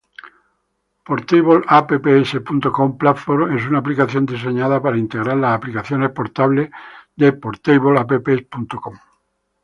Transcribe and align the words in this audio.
PortableApps.com 1.07 2.95
Platform 2.97 3.55
es 3.55 3.67
una 3.67 3.77
aplicación 3.77 4.25
diseñada 4.25 4.81
para 4.81 4.97
integrar 4.97 5.37
las 5.37 5.55
aplicaciones 5.55 6.09
portables 6.09 6.71
de 7.15 7.33
PortableApps.com. 7.33 8.97